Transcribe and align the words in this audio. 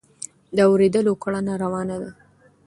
د 0.55 0.57
اورېدلو 0.69 1.13
کړنه 1.23 1.53
روانه 1.63 1.95
ده. 2.01 2.11